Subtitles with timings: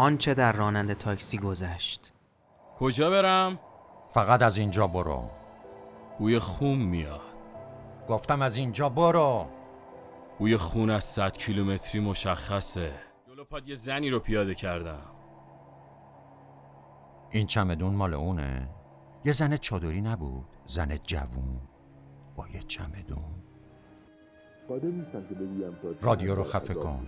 [0.00, 2.12] آنچه در راننده تاکسی گذشت.
[2.78, 3.58] کجا برم؟
[4.12, 5.30] فقط از اینجا برو.
[6.18, 7.20] بوی خون میاد.
[8.08, 9.46] گفتم از اینجا برو.
[10.38, 12.92] بوی خون از صد کیلومتری مشخصه.
[13.28, 15.02] جلو پاد یه زنی رو پیاده کردم.
[17.30, 18.68] این چمدون مال اونه.
[19.24, 21.60] یه زن چادری نبود زن جوون.
[22.36, 23.42] با یه چمدون.
[26.00, 27.06] رادیو رو خفه کن.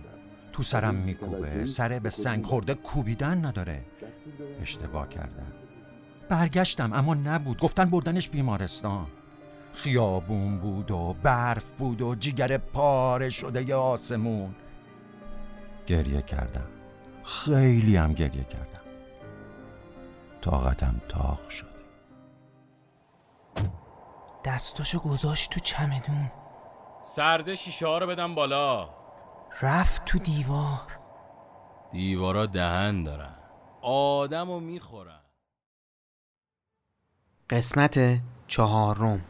[0.53, 3.85] تو سرم میکوبه سره به سنگ خورده کوبیدن نداره.
[4.61, 5.53] اشتباه کردم.
[6.29, 7.59] برگشتم اما نبود.
[7.59, 9.07] گفتن بردنش بیمارستان.
[9.73, 14.55] خیابون بود و برف بود و جیگر پاره شده ی آسمون.
[15.87, 16.67] گریه کردم.
[17.23, 18.83] خیلی هم گریه کردم.
[20.41, 21.73] طاقتم تاق شد.
[24.45, 26.31] دستاشو گذاشت تو چمدون.
[27.03, 29.02] سرده شیشه ها رو بدم بالا.
[29.61, 30.99] رفت تو دیوار.
[31.91, 33.35] دیوارا دهن دارن.
[33.81, 35.19] آدم رو می‌خورن.
[37.49, 39.21] قسمت چهارم.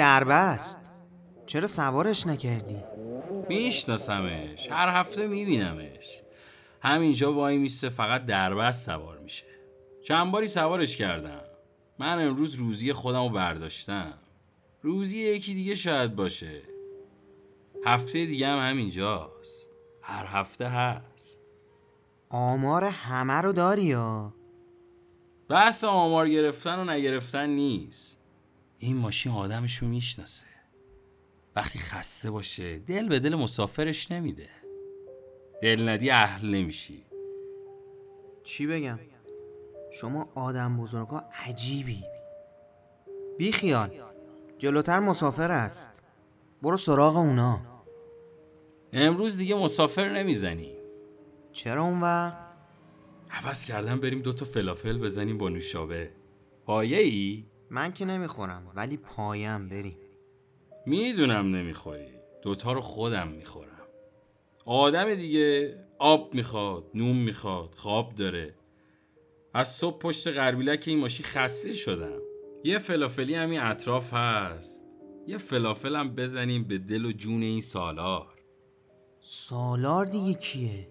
[0.00, 0.78] دربست
[1.46, 2.82] چرا سوارش نکردی؟
[3.48, 4.68] میشناسمش.
[4.70, 6.20] هر هفته میبینمش.
[6.82, 9.44] همینجا وای میسته فقط دربست سوار میشه.
[10.04, 11.40] چند باری سوارش کردم.
[11.98, 14.14] من امروز روزی خودم رو برداشتم.
[14.82, 16.62] روزی یکی دیگه شاید باشه.
[17.86, 19.70] هفته دیگه هم همینجاست.
[20.02, 21.40] هر هفته هست.
[22.28, 24.34] آمار همه رو داری یا؟
[25.48, 28.19] بحث آمار گرفتن و نگرفتن نیست.
[28.82, 30.46] این ماشین آدمشو می‌شناسه.
[31.56, 34.48] وقتی خسته باشه دل به دل مسافرش نمیده.
[35.62, 37.04] دل ندی اهل نمیشی.
[38.44, 38.98] چی بگم؟
[40.00, 42.04] شما آدم بزرگا عجیبید
[43.38, 44.02] بی خیال.
[44.58, 46.02] جلوتر مسافر است.
[46.62, 47.60] برو سراغ اونا.
[48.92, 50.76] امروز دیگه مسافر نمی‌زنی.
[51.52, 52.56] چرا اون وقت؟
[53.28, 56.10] حوض کردم بریم دوتا فلافل بزنیم با نوشابه.
[56.64, 59.98] پایه ای؟ من که نمی‌خورم ولی پایم بریم.
[60.86, 62.12] می‌دونم نمی‌خوری.
[62.42, 63.86] دوتا رو خودم می‌خورم.
[64.66, 68.54] آدم دیگه آب می‌خواد نون می‌خواد خواب داره.
[69.54, 72.20] از صبح پشت قربیلک این ماشین خسته شدم.
[72.64, 74.86] یه فلافلی همین اطراف هست.
[75.26, 78.34] یه فلافل هم بزنیم به دل و جون این سالار.
[79.20, 80.88] سالار دیگه کیه؟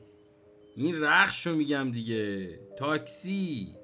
[0.75, 2.59] این رخشو میگم دیگه.
[2.77, 3.75] تاکسی.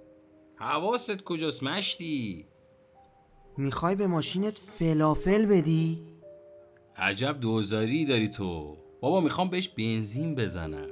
[0.56, 2.48] حواست کجاست مشتی؟
[3.58, 6.02] می‌خوای به ماشینت فلافل بدی؟
[6.98, 8.78] عجب دوزاری داری تو.
[9.02, 10.90] بابا می‌خوام بهش بنزین بزنم.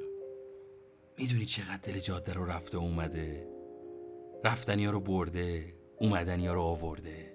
[1.18, 3.48] می‌دونی چقدر دل جاده رو رفته اومده؟
[4.44, 7.34] رفتنی ها رو برده اومدنی ها رو آورده.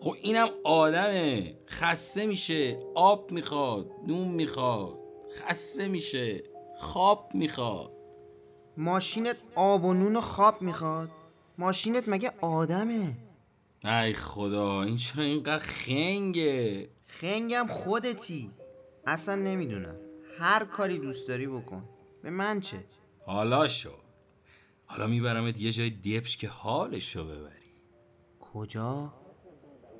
[0.00, 1.54] خب اینم آدمه.
[1.68, 2.78] خسته میشه.
[2.94, 4.98] آب می‌خواد نون می‌خواد.
[5.38, 6.42] خسته میشه.
[6.76, 7.92] خواب می‌خواد.
[8.76, 11.08] ماشینت آب و نون و خواب می‌خواد؟
[11.58, 13.16] ماشینت مگه آدمه؟
[13.84, 18.50] ای خدا این چرا اینقدر خنگه؟ خنگم خودتی.
[19.06, 19.96] اصلا نمی‌دونم.
[20.38, 21.88] هر کاری دوست داری بکن.
[22.22, 22.76] به من چه؟
[23.26, 24.00] حالا شد
[24.86, 27.74] حالا میبرمت یه جای دبش که حالشو ببری.
[28.40, 29.14] کجا؟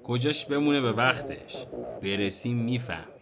[0.04, 1.66] کجاش بمونه به وقتش؟
[2.02, 3.20] برسیم می‌فهمی.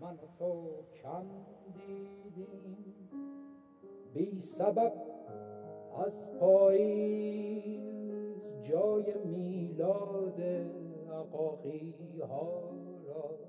[0.00, 0.70] من تو
[1.02, 1.24] کم
[2.34, 2.48] دیدیم.
[4.14, 4.92] بی سبب
[6.00, 7.80] از پاییز
[8.62, 10.40] جای میلاد
[11.10, 12.70] عقاقی ها
[13.06, 13.47] را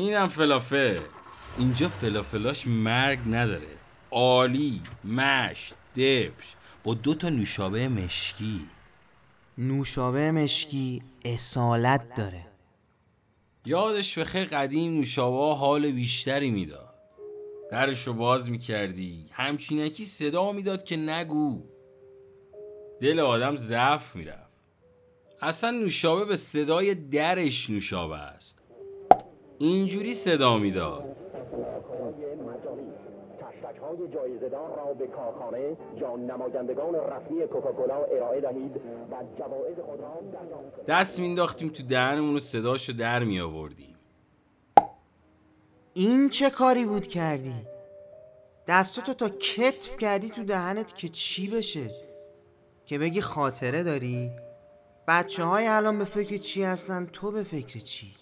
[0.00, 1.00] اینم فلافل.
[1.58, 3.66] اینجا فلافلاش مرگ نداره.
[4.10, 6.54] عالی مشت دبش.
[6.84, 8.60] با دو تا نوشابه مشکی.
[9.58, 12.46] نوشابه مشکی اصالت داره.
[13.64, 16.94] یادش به خیر قدیم نوشابه حال بیشتری می‌داد.
[17.70, 19.26] درش رو باز می‌کردی.
[19.32, 21.62] همچینکی صدا می‌داد که نگو.
[23.00, 24.50] دل آدم ضعف می‌رفت.
[25.42, 28.59] اصلا نوشابه به صدای درش نوشابه است.
[29.60, 31.16] اینجوری صدا می‌داد
[33.82, 38.76] های جایزدار را به کارخانه یا نمایندگان رسمی کوکاکولا ارائه دهید
[39.10, 40.22] و جوایز خود را
[40.88, 43.96] دست مینداختیم تو دهنمون و صداشو در می آوردیم
[45.94, 47.54] این چه کاری بود کردی؟
[48.68, 51.90] دستاتو تا کتف کردی تو دهنت که چی بشه؟
[52.86, 54.30] که بگی خاطره داری؟
[55.08, 58.19] بچه های الان به فکر چی هستن تو به فکر چی؟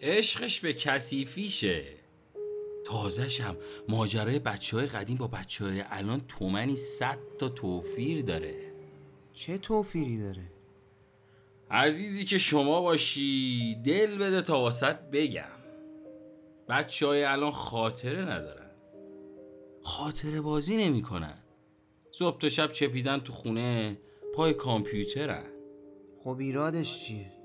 [0.00, 1.84] عشقش به کثیفیشه
[2.86, 3.56] تازهشم
[3.88, 8.72] ماجرای بچه های قدیم با بچه های الان تومنی صد تا توفیر داره
[9.32, 10.52] چه توفیری داره؟
[11.70, 15.58] عزیزی که شما باشی دل بده تا واسط بگم
[16.68, 18.70] بچه های الان خاطره ندارن
[19.82, 21.38] خاطره بازی نمی‌کنن.
[22.12, 23.98] صبح تا شب چپیدن تو خونه
[24.34, 25.44] پای کامپیوترن
[26.24, 27.37] خب ایرادش چیه؟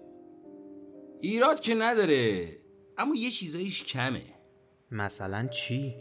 [1.25, 2.57] ایراد که نداره.
[2.97, 4.23] اما یه چیزاییش کمه.
[4.91, 5.95] مثلا چی؟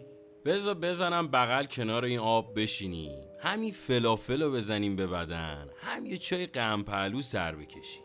[0.44, 3.24] بذار بزنم بغل کنار این آب بشینیم.
[3.40, 5.70] همین فلافل رو بزنیم به بدن.
[5.80, 8.02] هم یه چای قم پهلو سر بکشیم.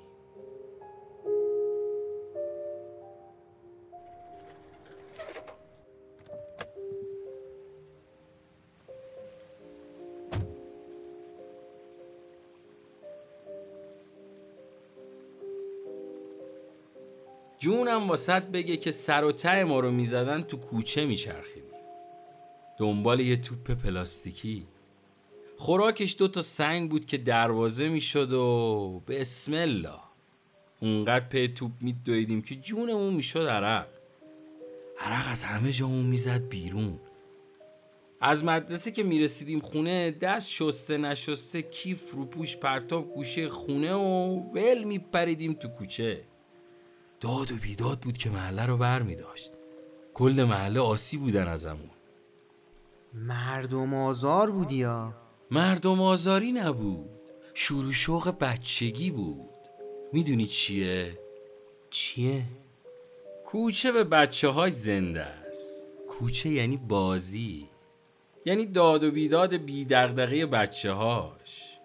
[17.60, 21.64] جونم واسط بگه که سر و ته ما رو می‌زدن تو کوچه میچرخیدیم
[22.78, 24.68] دنبال یه توپ پلاستیکی.
[25.58, 30.00] خوراکش دو تا سنگ بود که دروازه می‌شد و بسم الله.
[30.80, 33.88] اونقدر پی توپ میدویدیم که جونمون می‌شد عرق.
[35.00, 37.00] عرق از همه جامون می‌زد بیرون.
[38.22, 44.40] از مدرسه که می‌رسیدیم خونه دست شسته نشسته کیف رو پوش پرتاب گوشه خونه و
[44.54, 46.24] ول میپریدیم تو کوچه.
[47.20, 49.52] داد و بیداد بود که محله رو بر می داشت.
[50.14, 51.90] کل محله آسی بودن ازمون.
[53.14, 55.14] مردم آزار بودی یا؟
[55.52, 57.10] مردم آزاری نبود.
[57.54, 59.50] شروع شوق بچگی بود.
[60.14, 61.20] می‌دونی چیه؟
[61.90, 62.44] چیه؟
[63.46, 65.86] کوچه به بچه های زنده است.
[66.10, 67.68] کوچه یعنی بازی.
[68.46, 71.78] یعنی داد و بیداد بی دغدغه بچه هاش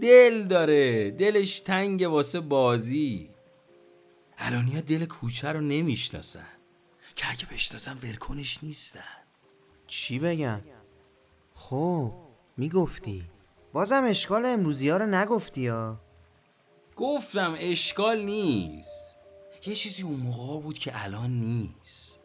[0.00, 1.10] دل داره.
[1.10, 3.35] دلش تنگ واسه بازی.
[4.38, 6.46] الانیا دل کوچه رو نمی‌شناسن
[7.16, 9.00] که اگه بشناسن ولکنش نیستن
[9.86, 10.60] چی بگم؟
[11.54, 12.14] خب
[12.56, 13.24] می‌گفتی
[13.72, 16.00] بازم اشکال امروزی ها رو نگفتی یا؟
[16.96, 19.16] گفتم اشکال نیست
[19.66, 22.20] یه چیزی اون موقع بود که الان نیست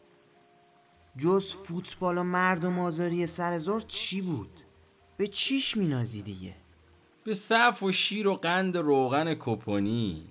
[1.17, 4.59] جز فوتبال و مردم آزاری سر زور چی بود؟
[5.17, 6.55] به چیش مینازی دیگه؟
[7.23, 10.30] به صف و شیر و قند روغن کپونی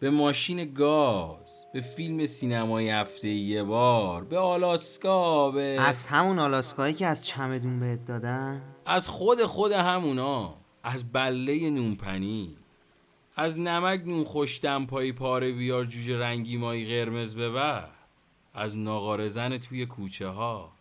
[0.00, 6.94] به ماشین گاز به فیلم سینمایی هفته یه بار به آلاسکا به از همون آلاسکایی
[6.94, 12.56] که از چمدون بهت دادن؟ از خود خود همونا از بله نونپنی
[13.36, 17.88] از نمک نون خوش دمپایی پاره بیار جوجه رنگی مایی قرمز ببر
[18.54, 20.72] از ناقارزن توی کوچه ها.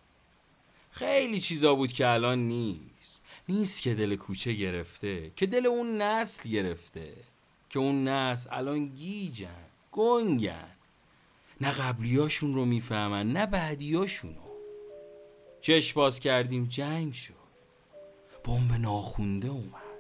[0.92, 3.24] خیلی چیزا بود که الان نیست.
[3.50, 7.14] نیست که دل کوچه گرفته که دل اون نسل گرفته.
[7.78, 10.76] که اون نسل الان گیجن گنگن.
[11.62, 14.48] نه قبلیاشون رو می‌فهمن نه بعدیاشونو
[15.62, 17.34] چش باز کردیم جنگ شد.
[18.46, 20.00] بمب ناخونده اومد.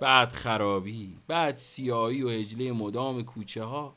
[0.00, 3.94] بعد خرابی بعد سیایی و هجله مدام کوچه ها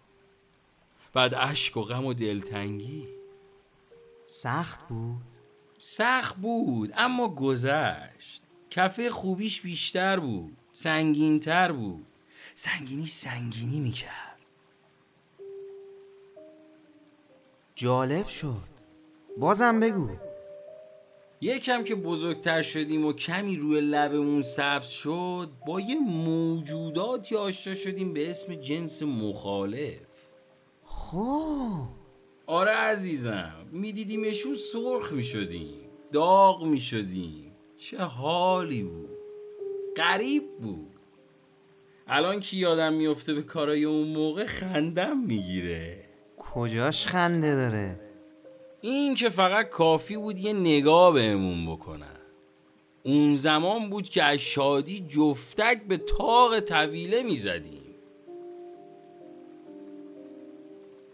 [1.14, 3.08] بعد اشک و غم و دلتنگی.
[4.26, 5.22] سخت بود؟
[5.78, 8.44] سخت بود اما گذشت.
[8.70, 12.06] کفه خوبیش بیشتر بود سنگینتر بود.
[12.58, 14.40] سنگینی سنگینی می‌کرد.
[17.76, 18.76] جالب شد.
[19.38, 20.10] بازم بگو.
[21.42, 28.14] یکم که بزرگتر شدیم و کمی روی لبمون سبز شد با یه موجوداتی آشنا شدیم
[28.14, 30.00] به اسم جنس مخالف.
[30.86, 31.88] خب.
[32.46, 35.82] آره عزیزم میدیدیمشون سرخ می‌شدیم
[36.12, 37.56] داغ می‌شدیم.
[37.78, 39.10] چه حالی بود.
[39.98, 40.95] غریب بود.
[42.08, 46.06] الان که یادم میفته به کارای اون موقع خندم می‌گیره.
[46.38, 48.00] کجاش خنده داره؟
[48.82, 52.08] این که فقط کافی بود یه نگاه بهمون بکنن.
[53.04, 57.82] اون زمان بود که از شادی جفتک به تاق طویله می‌زدیم.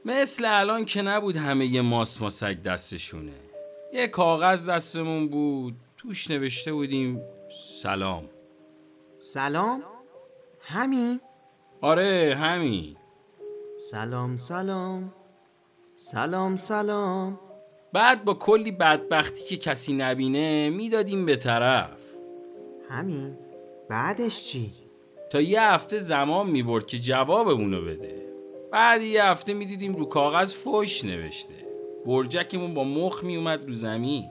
[0.06, 3.32] مثل الان که نبود همه یه ماس ماسک دستشونه.
[3.94, 7.22] یه کاغذ دستمون بود توش نوشته بودیم
[7.82, 8.30] سلام.
[9.18, 9.84] سلام؟
[10.72, 11.20] همین؟
[11.82, 12.98] آره همین.
[13.92, 15.14] سلام سلام.
[15.94, 17.40] سلام سلام.
[17.94, 22.00] بعد با کلی بدبختی که کسی نبینه می‌دادیم به طرف.
[22.90, 23.38] همین.
[23.90, 24.72] بعدش چی؟
[25.32, 28.26] تا یه هفته زمان می‌برد که جوابمونو بده.
[28.72, 31.68] بعد یه هفته می‌دیدیم رو کاغذ فوش نوشته.
[32.06, 34.26] برجکمون با مخ میومد رو زمین.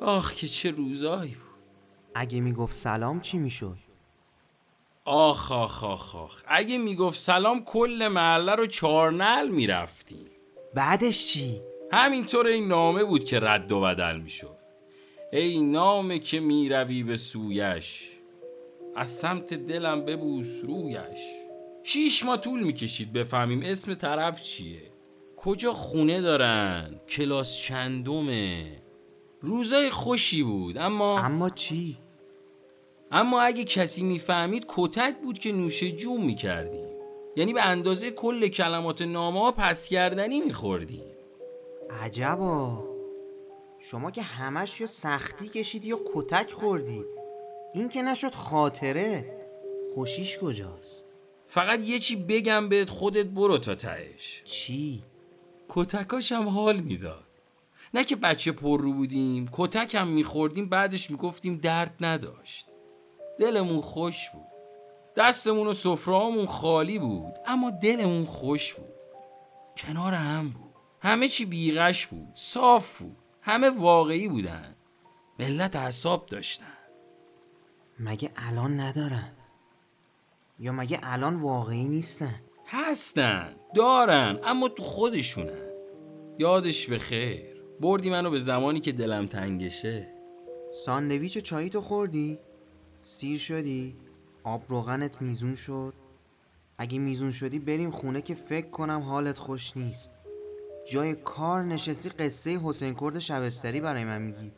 [0.00, 1.60] آخ که چه روزایی بود.
[2.14, 3.85] اگه می‌گفت سلام چی می‌شد؟
[5.06, 6.42] آخ آخ آخ آخ.
[6.46, 10.26] اگه می‌گفت سلام کل محله رو چارنل می‌رفتیم.
[10.74, 11.60] بعدش چی؟
[11.92, 14.56] همینطور این نامه بود که رد و بدل می‌شد.
[15.32, 18.02] ای نامه که می‌روی به سویش
[18.96, 21.20] از سمت دلم ببوس رویش.
[21.82, 24.82] شیش ما طول می‌کشید بفهمیم اسم طرف چیه.
[25.36, 28.82] کجا خونه دارن؟ کلاس چندمه؟
[29.40, 31.98] روزای خوشی بود اما اما چی؟
[33.10, 36.88] اما اگه کسی می‌فهمید کتک بود که نوشه جون می‌کردیم
[37.36, 41.04] یعنی به اندازه کل کلمات نامه ها پس کردنی میخوردیم
[42.02, 42.84] عجبا.
[43.90, 47.04] شما که همش یا سختی کشیدی یا کتک خوردی.
[47.74, 49.36] این که نشد خاطره.
[49.94, 51.06] خوشیش کجاست؟
[51.46, 54.42] فقط یه چی بگم بهت خودت برو تا تهش.
[54.44, 55.02] چی؟
[55.68, 57.24] کتکاش هم حال می‌داد.
[57.94, 62.66] نه که بچه پر رو بودیم کتک هم میخوردیم بعدش می‌گفتیم درد نداشت.
[63.38, 64.46] دلمون خوش بود.
[65.16, 68.94] دستمون و سفرهامون خالی بود اما دلمون خوش بود.
[69.76, 70.74] کنار هم بود.
[71.00, 73.16] همه چی بیغش بود صاف بود.
[73.42, 74.76] همه واقعی بودن.
[75.38, 76.76] ملت حساب داشتن.
[78.00, 79.32] مگه الان ندارن؟
[80.58, 85.70] یا مگه الان واقعی نیستن؟ هستن دارن اما تو خودشونن.
[86.38, 87.56] یادش به خیر.
[87.80, 90.08] بردی منو به زمانی که دلم تنگشه.
[90.70, 92.38] ساندویچ و چایی تو خوردی؟
[93.08, 93.96] سیر شدی؟
[94.44, 95.94] آب روغنت میزون شد؟
[96.78, 100.10] اگه میزون شدی بریم خونه که فکر کنم حالت خوش نیست.
[100.90, 104.52] جای کار نشستی قصه حسین کرد شبستری برای من میگی.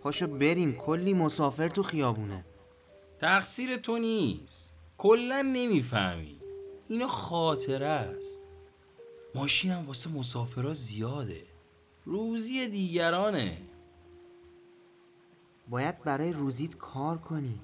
[0.00, 2.44] پاشو بریم کلی مسافر تو خیابونه.
[3.20, 4.72] تقصیر تو نیست.
[4.98, 6.40] کلا نمی‌فهمی.
[6.88, 8.40] اینا خاطره است.
[9.34, 11.42] ماشینم واسه مسافرا زیاده.
[12.04, 13.56] روزی دیگرانه.
[15.68, 17.60] باید برای روزیت کار کنی.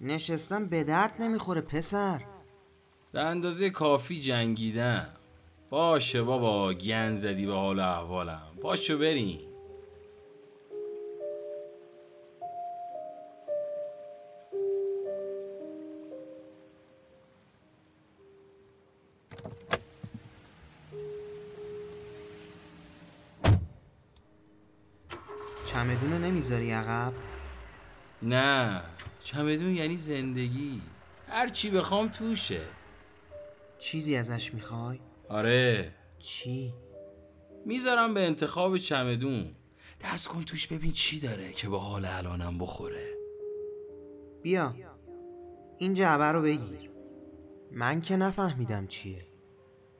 [0.00, 2.20] نشستن به درد نمی‌خوره پسر.
[3.12, 5.06] به اندازه کافی جنگیدم.
[5.70, 8.48] باشه بابا گن زدی به حال احوالم.
[8.62, 9.53] پاشو بریم.
[26.44, 27.12] نمی‌ذاری عقب؟
[28.22, 28.82] نه
[29.24, 30.82] چمدون یعنی زندگی.
[31.28, 32.60] هر چی بخوام توشه.
[33.78, 35.94] چیزی ازش می‌خوای؟ آره.
[36.18, 36.74] چی؟
[37.66, 39.54] می‌ذارم به انتخاب چمدون.
[40.00, 43.14] دست کن توش ببین چی داره که به حال الانم بخوره.
[44.42, 44.74] بیا.
[45.78, 46.90] این جعبه رو بگیر.
[47.70, 49.26] من که نفهمیدم چیه.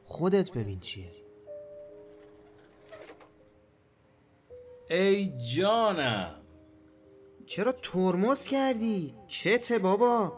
[0.02, 1.23] خودت ببین چیه.
[4.94, 6.34] ای جانم.
[7.46, 10.32] چرا ترمز کردی؟ چته بابا؟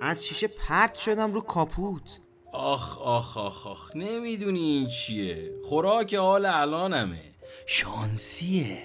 [0.00, 2.20] از شیشه پرت شدم رو کاپوت.
[2.52, 5.54] آخ آخ آخ آخ نمی‌دونی این چیه.
[5.64, 7.22] خوراک حال الانمه.
[7.66, 8.78] شانسیه.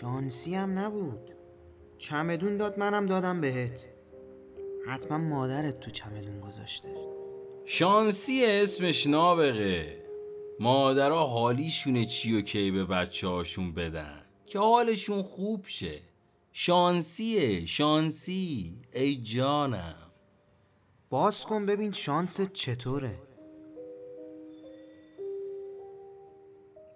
[0.00, 1.30] شانسی هم نبود.
[1.98, 3.88] چمدون داد منم دادم بهت.
[4.86, 6.94] حتما مادرت تو چمدون گذاشته.
[7.64, 10.01] شانسی اسمش نابغه.
[10.60, 16.00] مادرها حالیشونه چی و کی به بچه هاشون بدن؟ که حالشون خوب شه.
[16.52, 18.76] شانسیه شانسی.
[18.92, 20.12] ای جانم.
[21.10, 23.18] باز کن ببین شانست چطوره.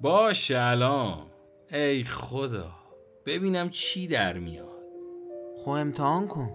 [0.00, 1.26] باشه الان.
[1.72, 2.72] ای خدا.
[3.26, 4.82] ببینم چی در میاد.
[5.58, 6.50] خب امتحان کن.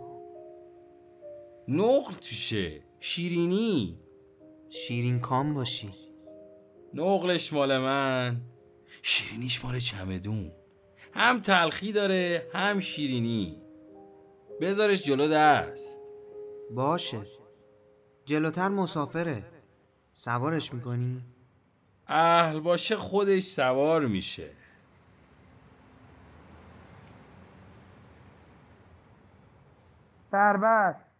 [1.68, 2.82] نقل توشه.
[3.00, 4.00] شیرینی.
[4.70, 6.11] شیرین کام باشی.
[6.94, 8.42] نقلش مال من.
[9.02, 10.52] شیرینیش مال چمدون.
[11.14, 13.62] هم تلخی داره هم شیرینی.
[14.62, 16.02] بذارش جلو دست.
[16.72, 17.22] باشه.
[18.26, 19.44] جلوتر مسافره.
[20.12, 21.22] سوارش می‌کنی؟
[22.08, 24.50] اهل باشه خودش سوار میشه.
[30.32, 31.11] سربست.